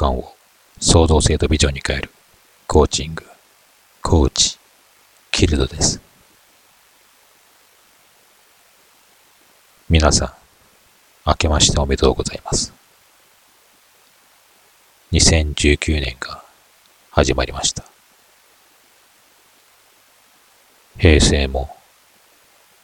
[0.00, 0.34] 観を
[0.80, 2.10] 創造性とビジョンに変える
[2.66, 3.22] コーチング、
[4.00, 4.58] コーチ、
[5.30, 6.00] キルドです。
[9.90, 10.32] 皆さん、
[11.26, 12.72] 明けましておめでとうございます。
[15.12, 16.42] 2019年が
[17.10, 17.84] 始まりました。
[20.96, 21.76] 平成も、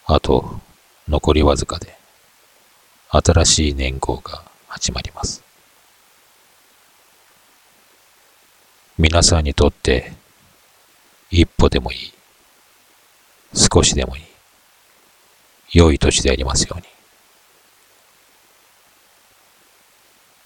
[0.05, 0.61] あと
[1.09, 1.97] 残りわずかで、
[3.09, 5.46] 新しい年号が始まります。
[8.99, 10.11] 皆さんにとって
[11.31, 12.13] 一歩でもいい、
[13.55, 14.23] 少しでもいい、
[15.75, 16.87] 良い年でありますように。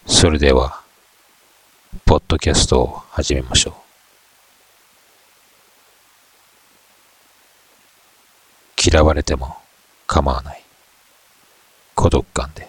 [0.06, 0.82] それでは、
[2.04, 3.74] ポッドキャストを始めましょう。
[8.92, 9.58] 嫌われても
[10.08, 10.64] 構わない。
[11.94, 12.68] 孤独感で。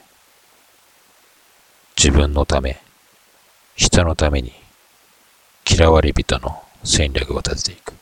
[1.98, 2.79] 自分のため、
[3.76, 4.54] 人のために
[5.82, 7.93] 嫌われ人の戦略を立てていく。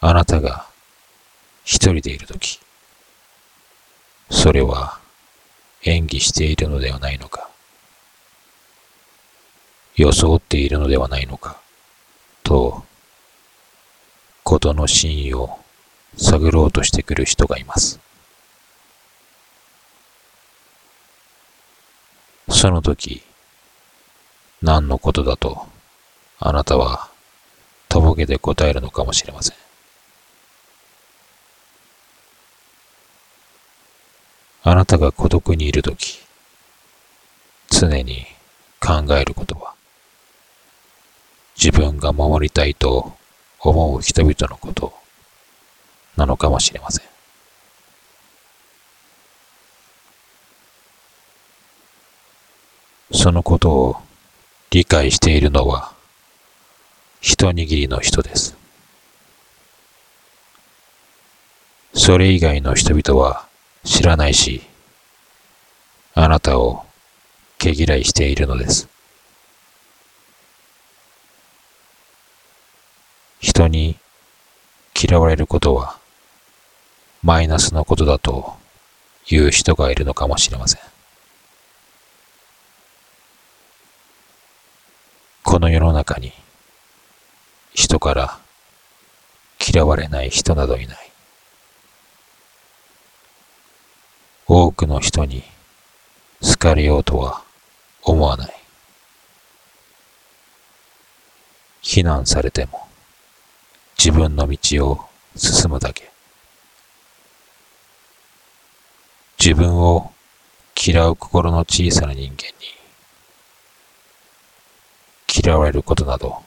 [0.00, 0.66] あなたが
[1.62, 2.58] 一人でいるとき、
[4.28, 4.98] それは
[5.84, 7.48] 演技しているのではないのか、
[9.94, 11.56] 装っているのではないのか、
[12.42, 12.84] と、
[14.42, 15.60] ことの真意を
[16.16, 18.00] 探ろうとしてくる人がいます。
[22.48, 23.22] その時、
[24.62, 25.66] 何のことだと、
[26.38, 27.08] あなたは、
[27.88, 29.56] とぼけて答えるのかもしれません。
[34.62, 36.20] あなたが孤独にいるとき、
[37.70, 38.26] 常に
[38.78, 39.74] 考えることは、
[41.56, 43.16] 自分が守りたいと
[43.60, 44.92] 思う人々のこと
[46.16, 47.06] なのかもしれません。
[53.12, 54.09] そのことを
[54.72, 55.92] 理解しているのは
[57.20, 58.56] 一握りの人です。
[61.92, 63.48] それ以外の人々は
[63.84, 64.62] 知らないし、
[66.14, 66.84] あなたを
[67.58, 68.88] 毛嫌いしているのです。
[73.40, 73.96] 人に
[74.94, 75.98] 嫌われることは
[77.24, 78.54] マイナスのことだと
[79.26, 80.89] 言う人がいるのかもしれません。
[85.50, 86.32] この世の中に
[87.74, 88.38] 人から
[89.58, 90.96] 嫌われない人などいない。
[94.46, 95.42] 多くの人に
[96.40, 97.42] 好かれようとは
[98.04, 98.54] 思わない。
[101.82, 102.86] 非難されても
[103.98, 105.00] 自分の道を
[105.34, 106.12] 進むだけ。
[109.36, 110.12] 自分を
[110.80, 112.79] 嫌う心の小さな人間に
[115.50, 116.44] 嫌われることなど、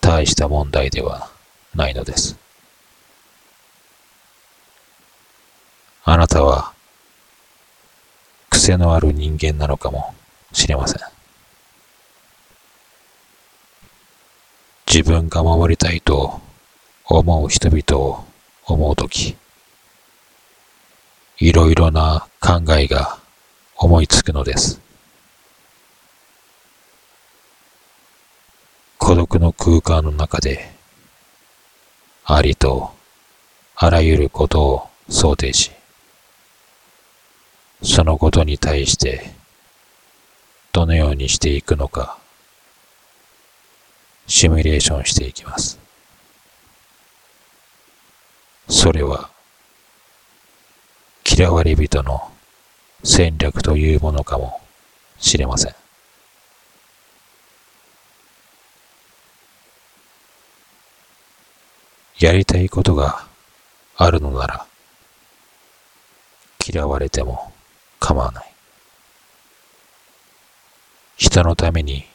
[0.00, 1.30] 大した問題では
[1.74, 2.38] ないのです。
[6.02, 6.72] あなたは、
[8.48, 10.14] 癖のある人間なのかも
[10.54, 11.02] しれません。
[14.86, 16.40] 自分が守りたいと
[17.04, 18.24] 思う人々を
[18.64, 19.36] 思うとき、
[21.40, 23.18] いろいろな考えが
[23.76, 24.85] 思いつくのです。
[29.06, 30.68] 孤独の空間の中で、
[32.24, 32.90] ありと
[33.76, 35.70] あらゆることを想定し、
[37.84, 39.30] そのことに対して
[40.72, 42.18] どのようにしていくのか、
[44.26, 45.78] シミュレーションしていきます。
[48.68, 49.30] それは、
[51.24, 52.32] 嫌われ人の
[53.04, 54.60] 戦略というものかも
[55.20, 55.85] しれません。
[62.18, 63.26] やりたいことが
[63.96, 64.66] あるのなら、
[66.66, 67.52] 嫌われても
[68.00, 68.52] 構わない。
[71.16, 72.06] 人のために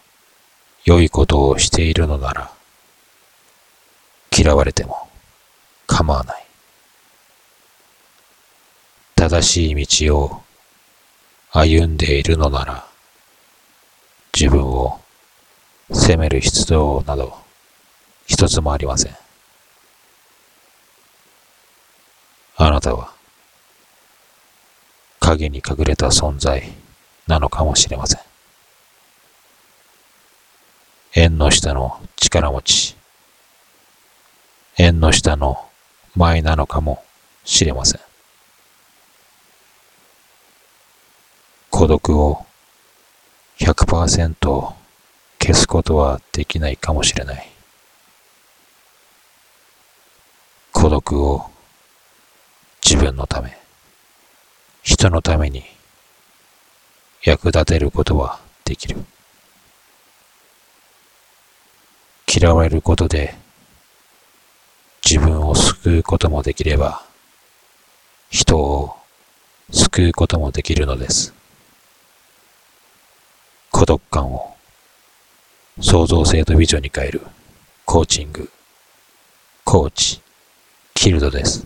[0.85, 2.51] 良いことをしているのなら、
[4.35, 5.07] 嫌われても
[5.85, 6.45] 構わない。
[9.15, 10.41] 正しい道を
[11.51, 12.87] 歩んでいるのなら、
[14.33, 14.99] 自分を
[15.91, 17.37] 責める必要など
[18.25, 19.20] 一つもありません。
[22.63, 23.11] あなたは
[25.19, 26.61] 影に隠れた存在
[27.25, 28.21] なのかもしれません。
[31.15, 32.95] 縁の下の力持ち、
[34.77, 35.69] 縁の下の
[36.15, 37.03] 前なのかも
[37.45, 38.01] しれません。
[41.71, 42.45] 孤独を
[43.57, 44.35] 100%
[45.39, 47.51] 消すことはできないかもしれない。
[50.71, 51.49] 孤独を
[53.01, 53.57] 分のため、
[54.83, 55.63] 人のために
[57.23, 58.97] 役立てることはできる。
[62.33, 63.35] 嫌われることで
[65.03, 67.03] 自分を救うこともできれば、
[68.29, 68.95] 人を
[69.71, 71.33] 救うこともできるのです。
[73.71, 74.55] 孤独感を
[75.81, 77.21] 創造性とビジョンに変える
[77.85, 78.51] コーチング、
[79.63, 80.21] コーチ、
[80.93, 81.65] キルドです。